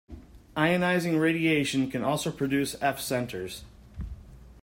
[0.57, 3.65] Ionizing radiation can also produce F-centers.